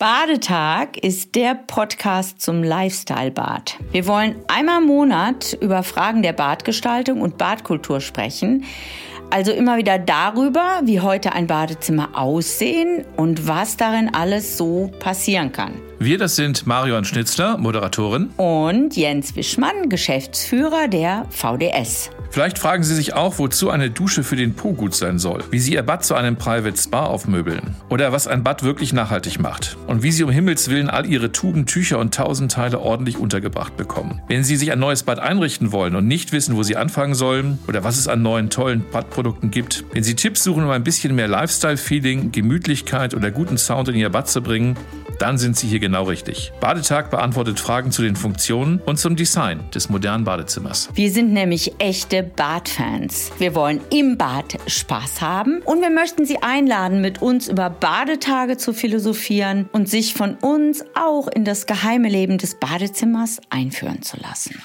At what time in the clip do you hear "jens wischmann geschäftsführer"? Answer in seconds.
18.96-20.86